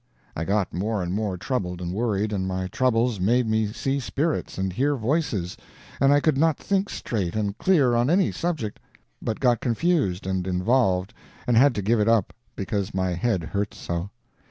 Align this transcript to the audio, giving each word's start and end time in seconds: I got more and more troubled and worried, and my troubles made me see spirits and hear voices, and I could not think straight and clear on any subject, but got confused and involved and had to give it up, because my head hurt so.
I 0.35 0.45
got 0.45 0.73
more 0.73 1.03
and 1.03 1.13
more 1.13 1.37
troubled 1.37 1.79
and 1.79 1.93
worried, 1.93 2.33
and 2.33 2.47
my 2.47 2.65
troubles 2.69 3.19
made 3.19 3.45
me 3.47 3.67
see 3.67 3.99
spirits 3.99 4.57
and 4.57 4.73
hear 4.73 4.95
voices, 4.95 5.57
and 5.99 6.11
I 6.11 6.19
could 6.19 6.39
not 6.39 6.57
think 6.57 6.89
straight 6.89 7.35
and 7.35 7.55
clear 7.59 7.93
on 7.93 8.09
any 8.09 8.31
subject, 8.31 8.79
but 9.21 9.39
got 9.39 9.59
confused 9.61 10.25
and 10.25 10.47
involved 10.47 11.13
and 11.45 11.55
had 11.55 11.75
to 11.75 11.83
give 11.83 11.99
it 11.99 12.09
up, 12.09 12.33
because 12.55 12.95
my 12.95 13.09
head 13.11 13.43
hurt 13.43 13.75
so. 13.75 14.09